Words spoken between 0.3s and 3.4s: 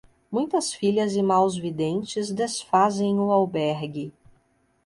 Muitas filhas e maus videntes desfazem o